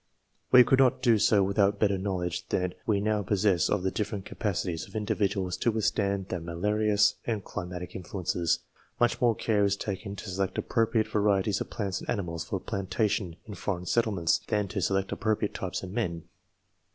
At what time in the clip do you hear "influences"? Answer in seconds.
7.95-8.61